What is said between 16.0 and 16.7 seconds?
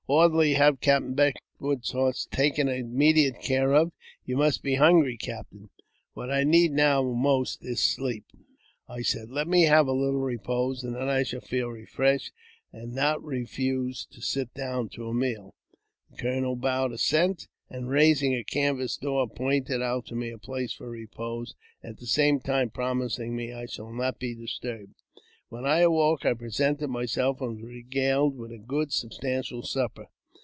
The colonel